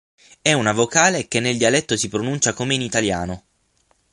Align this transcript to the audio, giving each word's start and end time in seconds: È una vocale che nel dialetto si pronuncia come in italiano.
È 0.41 0.51
una 0.51 0.71
vocale 0.71 1.27
che 1.27 1.39
nel 1.39 1.57
dialetto 1.57 1.95
si 1.95 2.09
pronuncia 2.09 2.53
come 2.53 2.73
in 2.73 2.81
italiano. 2.81 3.43